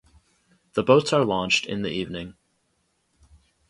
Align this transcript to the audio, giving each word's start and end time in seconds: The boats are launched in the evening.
The 0.73 0.81
boats 0.81 1.13
are 1.13 1.23
launched 1.23 1.67
in 1.67 1.83
the 1.83 1.91
evening. 1.91 2.33